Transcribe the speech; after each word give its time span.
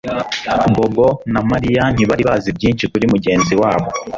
Bobo 0.75 1.07
na 1.33 1.41
Mariya 1.51 1.83
ntibari 1.93 2.23
bazi 2.29 2.49
byinshi 2.57 2.83
kuri 2.91 3.05
mugenzi 3.13 3.53
wabo 3.61 3.87